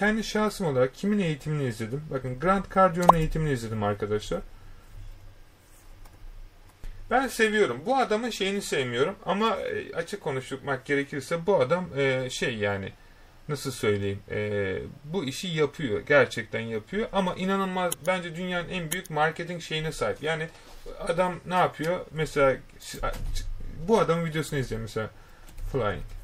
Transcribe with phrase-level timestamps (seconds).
[0.00, 2.02] Kendi şahsım olarak kimin eğitimini izledim?
[2.10, 4.40] Bakın Grant Cardione'un eğitimini izledim arkadaşlar.
[7.10, 7.82] Ben seviyorum.
[7.86, 12.92] Bu adamın şeyini sevmiyorum ama e, açık konuşmak gerekirse bu adam e, şey yani
[13.48, 16.00] nasıl söyleyeyim e, bu işi yapıyor.
[16.00, 20.22] Gerçekten yapıyor ama inanılmaz bence dünyanın en büyük marketing şeyine sahip.
[20.22, 20.48] Yani
[21.00, 22.06] adam ne yapıyor?
[22.10, 22.56] Mesela
[23.88, 25.10] bu adamın videosunu izleyin mesela
[25.72, 26.19] Flying.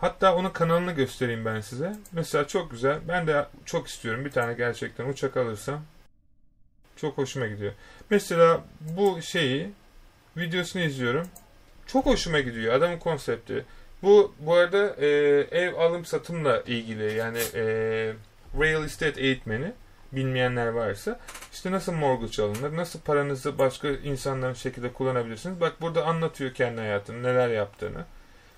[0.00, 1.96] Hatta onun kanalını göstereyim ben size.
[2.12, 2.98] Mesela çok güzel.
[3.08, 5.82] Ben de çok istiyorum bir tane gerçekten uçak alırsam.
[6.96, 7.72] Çok hoşuma gidiyor.
[8.10, 9.70] Mesela bu şeyi
[10.36, 11.28] videosunu izliyorum.
[11.86, 13.64] Çok hoşuma gidiyor adamın konsepti.
[14.02, 15.06] Bu bu arada e,
[15.50, 17.64] ev alım satımla ilgili yani e,
[18.60, 19.72] real estate eğitmeni
[20.12, 21.20] bilmeyenler varsa
[21.52, 25.60] işte nasıl mortgage alınır, nasıl paranızı başka insanların şekilde kullanabilirsiniz.
[25.60, 28.04] Bak burada anlatıyor kendi hayatını, neler yaptığını.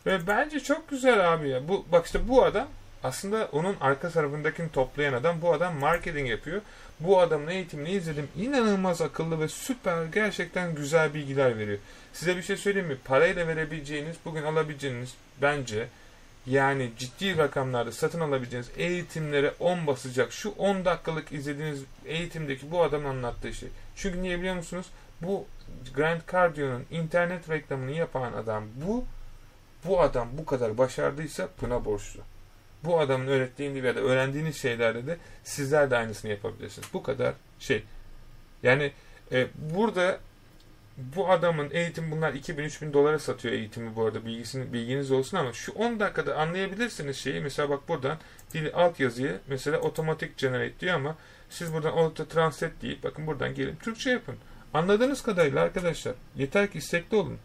[0.07, 1.69] Ve bence çok güzel abi ya.
[1.69, 2.69] Bu, bak işte bu adam
[3.03, 5.43] aslında onun arka tarafındakini toplayan adam.
[5.43, 6.61] Bu adam marketing yapıyor.
[7.01, 8.29] Bu adamın eğitimini izledim.
[8.37, 11.79] İnanılmaz akıllı ve süper gerçekten güzel bilgiler veriyor.
[12.13, 12.97] Size bir şey söyleyeyim mi?
[13.05, 15.89] Parayla verebileceğiniz, bugün alabileceğiniz bence
[16.47, 20.33] yani ciddi rakamlarda satın alabileceğiniz eğitimlere 10 basacak.
[20.33, 23.69] Şu 10 dakikalık izlediğiniz eğitimdeki bu adamın anlattığı şey.
[23.97, 24.87] Çünkü niye biliyor musunuz?
[25.23, 25.45] Bu
[25.95, 29.05] Grant Cardione'un internet reklamını yapan adam bu.
[29.85, 32.21] Bu adam bu kadar başardıysa buna borçlu.
[32.85, 36.89] Bu adamın öğrettiğini ya da öğrendiğiniz şeylerde de sizler de aynısını yapabilirsiniz.
[36.93, 37.83] Bu kadar şey.
[38.63, 38.93] Yani
[39.33, 40.21] e, burada
[40.97, 45.73] bu adamın eğitim bunlar 2000-3000 dolara satıyor eğitimi bu arada bilgisini, bilginiz olsun ama şu
[45.73, 47.41] 10 dakikada anlayabilirsiniz şeyi.
[47.41, 48.19] Mesela bak buradan
[48.55, 51.17] dili alt yazıyı mesela otomatik generate diyor ama
[51.51, 54.37] siz buradan auto translate deyip bakın buradan gelip Türkçe yapın.
[54.75, 57.39] Anladığınız kadarıyla arkadaşlar yeter ki istekli olun.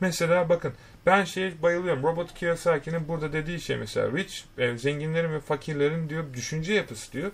[0.00, 0.72] Mesela bakın
[1.06, 2.02] ben şeye bayılıyorum.
[2.02, 7.30] Robert Kiyosaki'nin burada dediği şey mesela rich, e, zenginlerin ve fakirlerin diyor düşünce yapısı diyor.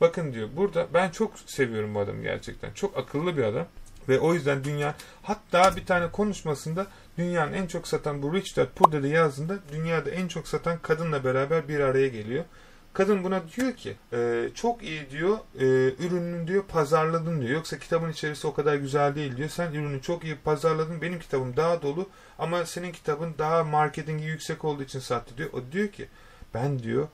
[0.00, 2.72] Bakın diyor burada ben çok seviyorum bu adamı gerçekten.
[2.72, 3.66] Çok akıllı bir adam.
[4.08, 6.86] Ve o yüzden dünya hatta bir tane konuşmasında
[7.18, 11.24] dünyanın en çok satan bu Rich Dad Poor Dad'ı yazdığında dünyada en çok satan kadınla
[11.24, 12.44] beraber bir araya geliyor.
[12.92, 15.64] Kadın buna diyor ki e, çok iyi diyor e,
[16.06, 17.50] ürünün diyor pazarladın diyor.
[17.50, 19.48] Yoksa kitabın içerisi o kadar güzel değil diyor.
[19.48, 21.02] Sen ürünü çok iyi pazarladın.
[21.02, 22.08] Benim kitabım daha dolu
[22.38, 25.50] ama senin kitabın daha marketingi yüksek olduğu için sattı diyor.
[25.52, 26.08] O diyor ki
[26.54, 27.08] ben diyor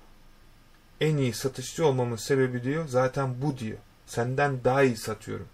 [1.01, 3.79] en iyi satışçı olmamın sebebi diyor zaten bu diyor.
[4.07, 5.49] Senden daha iyi satıyorum.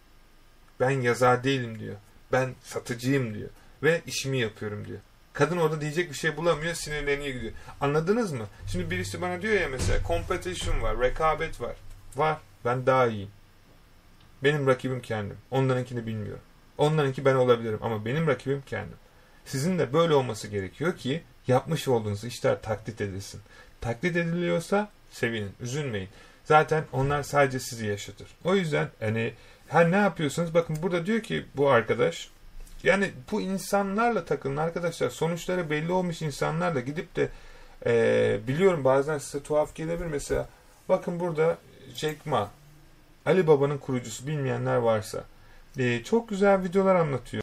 [0.80, 1.96] Ben yazar değilim diyor.
[2.32, 3.50] Ben satıcıyım diyor.
[3.82, 5.00] Ve işimi yapıyorum diyor.
[5.32, 7.52] Kadın orada diyecek bir şey bulamıyor, sinirleniyor gidiyor.
[7.80, 8.46] Anladınız mı?
[8.66, 11.76] Şimdi birisi bana diyor ya mesela competition var, rekabet var.
[12.16, 12.38] Var.
[12.64, 13.30] Ben daha iyiyim.
[14.44, 15.36] Benim rakibim kendim.
[15.50, 16.42] Onlarınkini bilmiyorum.
[16.78, 18.96] Onlarınki ben olabilirim ama benim rakibim kendim.
[19.44, 23.40] Sizin de böyle olması gerekiyor ki yapmış olduğunuz işler taklit edilsin.
[23.80, 26.08] Taklit ediliyorsa sevinin, üzülmeyin.
[26.44, 28.28] Zaten onlar sadece sizi yaşatır.
[28.44, 29.34] O yüzden hani
[29.68, 30.54] her ne yapıyorsunuz?
[30.54, 32.30] Bakın burada diyor ki bu arkadaş
[32.84, 35.10] yani bu insanlarla takılın arkadaşlar.
[35.10, 37.28] Sonuçları belli olmuş insanlarla gidip de
[37.86, 40.06] e, biliyorum bazen size tuhaf gelebilir.
[40.06, 40.48] Mesela
[40.88, 41.58] bakın burada
[41.94, 42.50] Jack Ma
[43.26, 45.24] Ali Baba'nın kurucusu bilmeyenler varsa
[45.78, 47.42] e, çok güzel videolar anlatıyor.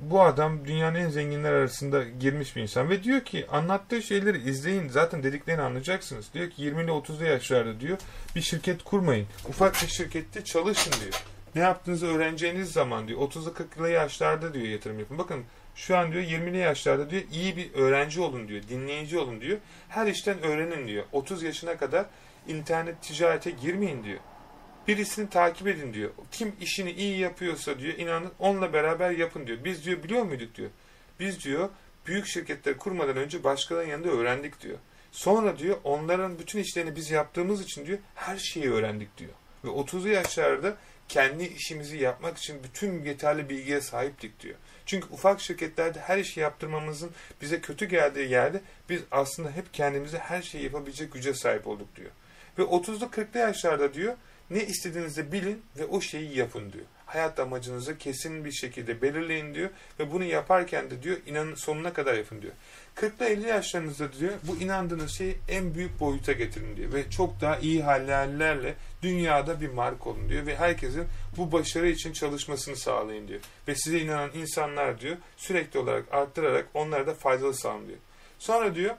[0.00, 4.88] Bu adam dünyanın en zenginler arasında girmiş bir insan ve diyor ki anlattığı şeyleri izleyin
[4.88, 6.34] zaten dediklerini anlayacaksınız.
[6.34, 7.98] Diyor ki 20 ile 30'lu yaşlarda diyor
[8.36, 9.26] bir şirket kurmayın.
[9.48, 11.24] Ufak bir şirkette çalışın diyor
[11.54, 15.18] ne yaptığınızı öğreneceğiniz zaman diyor 30'lu 40'lı yaşlarda diyor yatırım yapın.
[15.18, 15.44] Bakın
[15.74, 19.58] şu an diyor 20'li yaşlarda diyor iyi bir öğrenci olun diyor, dinleyici olun diyor.
[19.88, 21.04] Her işten öğrenin diyor.
[21.12, 22.06] 30 yaşına kadar
[22.48, 24.18] internet ticarete girmeyin diyor.
[24.88, 26.10] Birisini takip edin diyor.
[26.32, 29.58] Kim işini iyi yapıyorsa diyor inanın onunla beraber yapın diyor.
[29.64, 30.70] Biz diyor biliyor muyduk diyor.
[31.20, 31.68] Biz diyor
[32.06, 34.78] büyük şirketleri kurmadan önce başkalarının yanında öğrendik diyor.
[35.12, 39.32] Sonra diyor onların bütün işlerini biz yaptığımız için diyor her şeyi öğrendik diyor.
[39.64, 40.76] Ve 30'lu yaşlarda
[41.10, 44.54] kendi işimizi yapmak için bütün yeterli bilgiye sahiptik diyor.
[44.86, 47.10] Çünkü ufak şirketlerde her işi yaptırmamızın
[47.42, 52.10] bize kötü geldiği yerde biz aslında hep kendimize her şeyi yapabilecek güce sahip olduk diyor.
[52.58, 54.16] Ve 30'lu 40'lı yaşlarda diyor
[54.50, 56.86] ne istediğinizi bilin ve o şeyi yapın diyor.
[57.12, 62.14] Hayat amacınızı kesin bir şekilde belirleyin diyor ve bunu yaparken de diyor inanın sonuna kadar
[62.14, 62.52] yapın diyor.
[62.96, 66.92] 40'lı 50 yaşlarınızda diyor bu inandığınız şeyi en büyük boyuta getirin diyor.
[66.92, 70.46] Ve çok daha iyi hallerle dünyada bir mark olun diyor.
[70.46, 71.04] Ve herkesin
[71.36, 73.40] bu başarı için çalışmasını sağlayın diyor.
[73.68, 77.98] Ve size inanan insanlar diyor sürekli olarak arttırarak onlara da faydalı sağlayın diyor.
[78.38, 78.94] Sonra diyor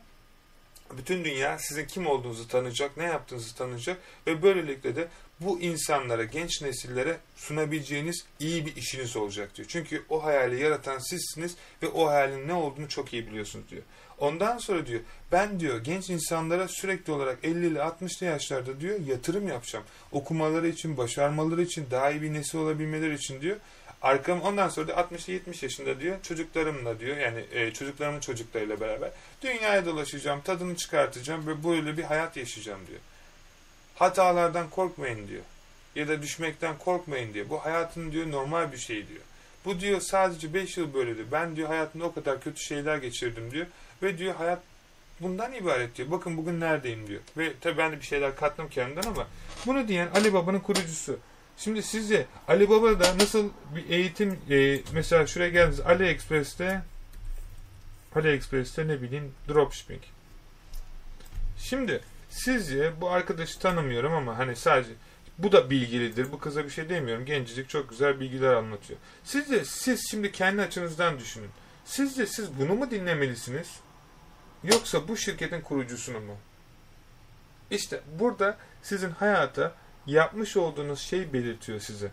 [0.97, 3.97] Bütün dünya sizin kim olduğunuzu tanıyacak, ne yaptığınızı tanıyacak
[4.27, 5.07] ve böylelikle de
[5.39, 9.67] bu insanlara, genç nesillere sunabileceğiniz iyi bir işiniz olacak diyor.
[9.67, 13.83] Çünkü o hayali yaratan sizsiniz ve o hayalin ne olduğunu çok iyi biliyorsunuz diyor.
[14.19, 15.01] Ondan sonra diyor
[15.31, 19.85] ben diyor genç insanlara sürekli olarak 50 ile 60'lı yaşlarda diyor yatırım yapacağım.
[20.11, 23.57] Okumaları için, başarmaları için, daha iyi bir nesil olabilmeleri için diyor.
[24.01, 29.11] Arkam ondan sonra da 60-70 yaşında diyor çocuklarımla diyor yani e, çocuklarımın çocuklarıyla beraber
[29.41, 32.99] dünyaya dolaşacağım, tadını çıkartacağım ve böyle bir hayat yaşayacağım diyor.
[33.95, 35.43] Hatalardan korkmayın diyor.
[35.95, 37.49] Ya da düşmekten korkmayın diyor.
[37.49, 39.21] Bu hayatın diyor normal bir şey diyor.
[39.65, 41.25] Bu diyor sadece 5 yıl böyledir.
[41.31, 43.65] Ben diyor hayatımda o kadar kötü şeyler geçirdim diyor.
[44.03, 44.59] Ve diyor hayat
[45.19, 46.11] bundan ibaret diyor.
[46.11, 47.21] Bakın bugün neredeyim diyor.
[47.37, 49.27] Ve tabii ben de bir şeyler kattım kendimden ama
[49.65, 51.19] bunu diyen Ali Baba'nın kurucusu.
[51.63, 56.81] Şimdi sizce Ali Baba da nasıl bir eğitim e, mesela şuraya geldiniz AliExpress'te
[58.15, 60.01] AliExpress'te ne bileyim dropshipping.
[61.57, 64.91] Şimdi sizce bu arkadaşı tanımıyorum ama hani sadece
[65.37, 66.31] bu da bilgilidir.
[66.31, 67.25] Bu kıza bir şey demiyorum.
[67.25, 68.99] Gencecik çok güzel bilgiler anlatıyor.
[69.23, 71.49] Sizce siz şimdi kendi açınızdan düşünün.
[71.85, 73.67] Sizce siz bunu mu dinlemelisiniz?
[74.63, 76.37] Yoksa bu şirketin kurucusunu mu?
[77.71, 82.11] İşte burada sizin hayata yapmış olduğunuz şey belirtiyor size.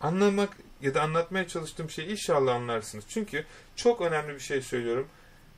[0.00, 3.04] Anlamak ya da anlatmaya çalıştığım şeyi inşallah anlarsınız.
[3.08, 3.44] Çünkü
[3.76, 5.08] çok önemli bir şey söylüyorum.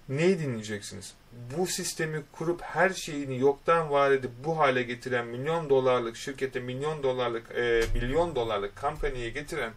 [0.08, 1.14] Neyi dinleyeceksiniz?
[1.56, 7.02] Bu sistemi kurup her şeyini yoktan var edip bu hale getiren milyon dolarlık şirkete milyon
[7.02, 9.72] dolarlık e, milyon dolarlık kampanyaya getiren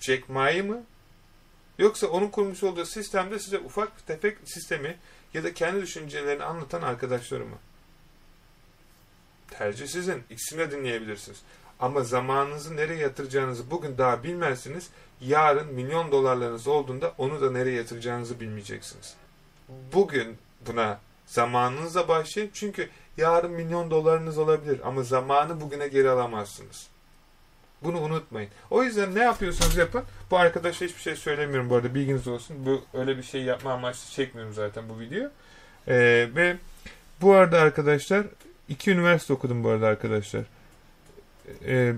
[0.00, 0.84] Jack Ma'yı mı?
[1.78, 4.96] Yoksa onun kurmuş olduğu sistemde size ufak tefek sistemi
[5.34, 7.58] ya da kendi düşüncelerini anlatan arkadaşları mı?
[9.50, 10.22] Tercih sizin.
[10.30, 11.42] İkisini de dinleyebilirsiniz.
[11.80, 14.90] Ama zamanınızı nereye yatıracağınızı bugün daha bilmezsiniz.
[15.20, 19.14] Yarın milyon dolarlarınız olduğunda onu da nereye yatıracağınızı bilmeyeceksiniz.
[19.92, 22.50] Bugün buna zamanınızla başlayın.
[22.52, 26.86] Çünkü yarın milyon dolarınız olabilir ama zamanı bugüne geri alamazsınız.
[27.84, 28.50] Bunu unutmayın.
[28.70, 30.02] O yüzden ne yapıyorsanız yapın.
[30.30, 32.56] Bu arkadaşa hiçbir şey söylemiyorum bu arada bilginiz olsun.
[32.66, 35.30] Bu öyle bir şey yapma amaçlı çekmiyorum zaten bu video.
[35.88, 36.56] Ee, ve
[37.20, 38.26] bu arada arkadaşlar
[38.72, 40.42] iki üniversite okudum bu arada arkadaşlar.
[41.66, 41.94] Ee,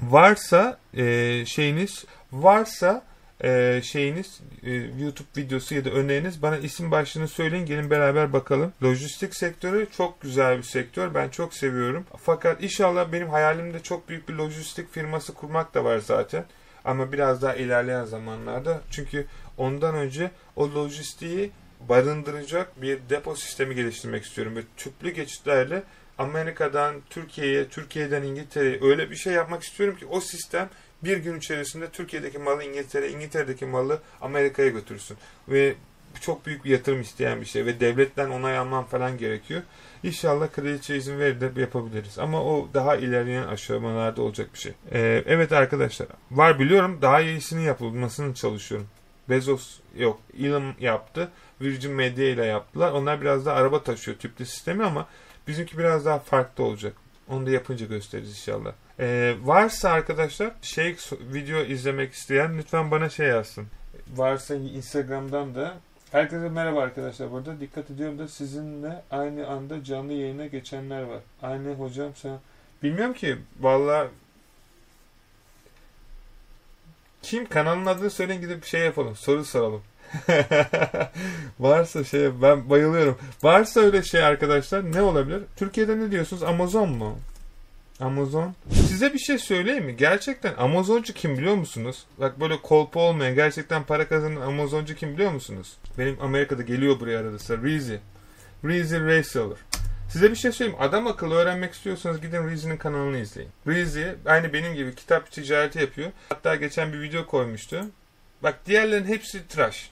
[0.00, 3.04] varsa e, şeyiniz varsa
[3.44, 8.72] e, şeyiniz e, YouTube videosu ya da öneriniz bana isim başlığını söyleyin gelin beraber bakalım.
[8.82, 11.14] Lojistik sektörü çok güzel bir sektör.
[11.14, 12.04] Ben çok seviyorum.
[12.22, 16.44] Fakat inşallah benim hayalimde çok büyük bir lojistik firması kurmak da var zaten.
[16.84, 18.80] Ama biraz daha ilerleyen zamanlarda.
[18.90, 19.26] Çünkü
[19.58, 21.50] ondan önce o lojistiği
[21.88, 24.56] barındıracak bir depo sistemi geliştirmek istiyorum.
[24.56, 25.82] Ve tüplü geçitlerle
[26.18, 30.68] Amerika'dan Türkiye'ye, Türkiye'den İngiltere'ye öyle bir şey yapmak istiyorum ki o sistem
[31.04, 35.16] bir gün içerisinde Türkiye'deki malı İngiltere, İngiltere'deki malı Amerika'ya götürsün.
[35.48, 35.74] Ve
[36.20, 39.62] çok büyük bir yatırım isteyen bir şey ve devletten onay alman falan gerekiyor.
[40.02, 42.18] İnşallah kraliçe izin verir de yapabiliriz.
[42.18, 44.72] Ama o daha ilerleyen aşamalarda olacak bir şey.
[44.92, 48.88] Ee, evet arkadaşlar var biliyorum daha iyisini yapılmasını çalışıyorum.
[49.28, 51.28] Bezos yok Elon yaptı.
[51.60, 52.92] Virgin Media ile yaptılar.
[52.92, 55.08] Onlar biraz daha araba taşıyor tüplü sistemi ama
[55.48, 56.92] bizimki biraz daha farklı olacak.
[57.28, 58.72] Onu da yapınca gösteririz inşallah.
[59.00, 60.96] Ee, varsa arkadaşlar şey
[61.32, 63.66] video izlemek isteyen lütfen bana şey yazsın.
[64.16, 65.74] Varsa Instagram'dan da
[66.14, 67.32] Herkese merhaba arkadaşlar.
[67.32, 71.20] Burada dikkat ediyorum da sizinle aynı anda canlı yayına geçenler var.
[71.42, 72.38] Aynı hocam sen...
[72.82, 73.36] Bilmiyorum ki.
[73.60, 74.08] Valla
[77.34, 79.16] kim kanalın adını söyleyin gidip şey yapalım.
[79.16, 79.82] Soru soralım.
[81.60, 83.18] Varsa şey ben bayılıyorum.
[83.42, 85.42] Varsa öyle şey arkadaşlar ne olabilir?
[85.56, 86.42] Türkiye'de ne diyorsunuz?
[86.42, 87.18] Amazon mu?
[88.00, 88.54] Amazon.
[88.72, 89.96] Size bir şey söyleyeyim mi?
[89.96, 92.04] Gerçekten Amazoncu kim biliyor musunuz?
[92.18, 95.76] Bak böyle kolpa olmayan gerçekten para kazanan Amazoncu kim biliyor musunuz?
[95.98, 97.62] Benim Amerika'da geliyor buraya arada.
[97.62, 97.94] Reezy.
[98.64, 99.58] Reezy Reseller.
[100.08, 100.80] Size bir şey söyleyeyim.
[100.80, 103.50] Adam akıllı öğrenmek istiyorsanız gidin Reezy'nin kanalını izleyin.
[103.66, 106.10] Reezy aynı benim gibi kitap ticareti yapıyor.
[106.28, 107.86] Hatta geçen bir video koymuştu.
[108.42, 109.90] Bak diğerlerin hepsi tıraş.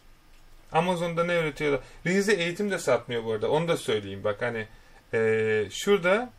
[0.73, 1.81] Amazon'da ne üretiyorlar?
[2.07, 3.50] Reezy eğitim de satmıyor bu arada.
[3.50, 4.25] Onu da söyleyeyim.
[4.25, 4.66] Bak hani
[5.14, 6.33] ee, şurada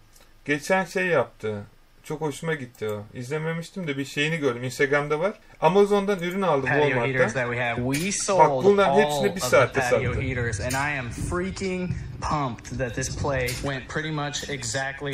[0.45, 1.63] Geçen şey yaptı.
[2.03, 3.03] Çok hoşuma gitti o.
[3.13, 4.63] İzlememiştim de bir şeyini gördüm.
[4.63, 5.33] Instagram'da var.
[5.61, 7.29] Amazon'dan ürün aldım Walmart'tan.
[8.39, 9.95] Bak bunların hepsini bir saatte sattı.
[10.65, 11.91] And I am freaking
[12.21, 15.11] pumped that this play went pretty much exactly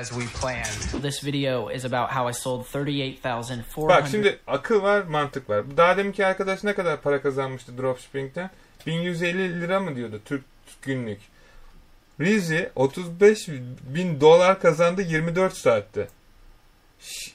[0.00, 1.02] as we planned.
[1.02, 5.76] This video is about how I sold 38,400 Bak şimdi akıl var, mantık var.
[5.76, 8.50] Daha deminki arkadaş ne kadar para kazanmıştı dropshipping'ten?
[8.86, 10.44] 1150 lira mı diyordu Türk
[10.82, 11.20] günlük?
[12.20, 13.48] Rizzi 35
[13.94, 16.08] bin dolar kazandı 24 saatte.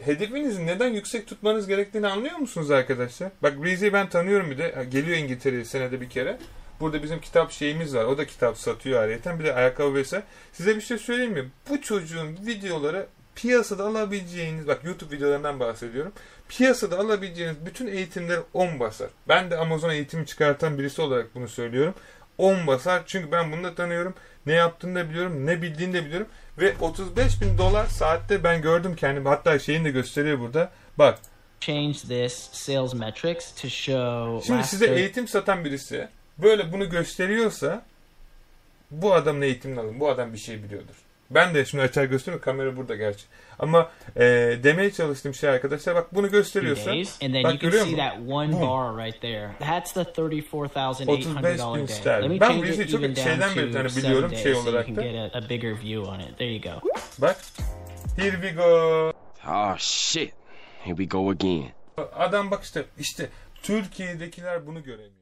[0.03, 3.31] Hedefinizi neden yüksek tutmanız gerektiğini anlıyor musunuz arkadaşlar?
[3.43, 4.85] Bak Rizzi'yi ben tanıyorum bir de.
[4.91, 6.37] Geliyor İngiltere'ye senede bir kere.
[6.79, 8.05] Burada bizim kitap şeyimiz var.
[8.05, 9.39] O da kitap satıyor ayrıca.
[9.39, 10.23] Bir de ayakkabı vesaire.
[10.53, 11.51] Size bir şey söyleyeyim mi?
[11.69, 16.13] Bu çocuğun videoları piyasada alabileceğiniz, bak YouTube videolarından bahsediyorum.
[16.49, 19.09] Piyasada alabileceğiniz bütün eğitimler 10 basar.
[19.27, 21.93] Ben de Amazon eğitimi çıkartan birisi olarak bunu söylüyorum.
[22.39, 23.03] 10 basar.
[23.05, 24.13] Çünkü ben bunu da tanıyorum.
[24.45, 25.45] Ne yaptığını da biliyorum.
[25.45, 26.27] Ne bildiğini de biliyorum.
[26.57, 29.27] Ve 35 bin dolar saatte ben gördüm kendimi.
[29.29, 30.71] Hatta şeyini de gösteriyor burada.
[30.97, 31.19] Bak.
[31.59, 37.85] Change this sales metrics to show Şimdi size eğitim satan birisi böyle bunu gösteriyorsa
[38.91, 39.99] bu adamın eğitimini alın.
[39.99, 40.95] Bu adam bir şey biliyordur.
[41.31, 42.45] Ben de şimdi açar gösteriyorum.
[42.45, 43.23] Kamera burada gerçi.
[43.59, 44.21] Ama e,
[44.63, 47.97] demeye çalıştığım şey arkadaşlar bak bunu gösteriyorsa bak you can görüyor see musun?
[47.97, 48.61] that one Boom.
[48.61, 49.49] bar right there.
[49.59, 51.87] That's the thirty-four thousand eight 35 hundred bin dollar day.
[51.87, 52.23] sterlin.
[52.29, 54.95] Let me Ben change bu it listeyi çok şeyden beri to hani biliyorum şey olarak
[54.95, 55.01] da.
[55.01, 56.37] get a, a bigger view on it.
[56.37, 56.89] There you go.
[57.17, 57.37] Bak.
[58.17, 59.11] Here we go.
[59.47, 60.33] Oh shit.
[60.83, 61.65] Here we go again.
[62.15, 63.29] Adam bak işte işte
[63.63, 65.18] Türkiye'dekiler bunu göremiyor.